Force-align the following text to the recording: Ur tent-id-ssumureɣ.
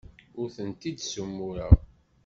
Ur 0.39 0.47
tent-id-ssumureɣ. 0.55 1.73